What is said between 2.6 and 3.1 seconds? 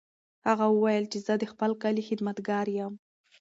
یم.